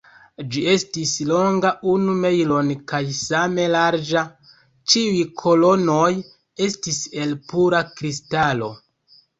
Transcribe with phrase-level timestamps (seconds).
[0.53, 4.25] Ĝi estis longa unu mejlon kaj same larĝa;
[4.95, 6.11] ĉiuj kolonoj
[6.71, 8.75] estis el pura kristalo.